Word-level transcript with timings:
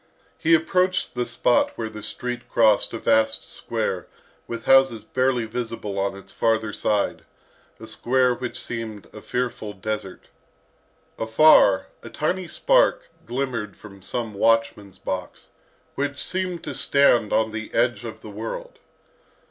He 0.39 0.55
approached 0.55 1.13
the 1.13 1.27
spot 1.27 1.73
where 1.77 1.87
the 1.87 2.01
street 2.01 2.49
crossed 2.49 2.91
a 2.91 2.97
vast 2.97 3.45
square 3.45 4.07
with 4.47 4.65
houses 4.65 5.03
barely 5.03 5.45
visible 5.45 5.99
on 5.99 6.17
its 6.17 6.33
farther 6.33 6.73
side, 6.73 7.23
a 7.79 7.85
square 7.85 8.33
which 8.33 8.59
seemed 8.59 9.07
a 9.13 9.21
fearful 9.21 9.73
desert. 9.73 10.29
Afar, 11.19 11.85
a 12.01 12.09
tiny 12.09 12.47
spark 12.47 13.11
glimmered 13.27 13.77
from 13.77 14.01
some 14.01 14.33
watchman's 14.33 14.97
box, 14.97 15.49
which 15.93 16.25
seemed 16.25 16.63
to 16.63 16.73
stand 16.73 17.31
on 17.31 17.51
the 17.51 17.71
edge 17.71 18.03
of 18.03 18.21
the 18.21 18.31
world. 18.31 18.79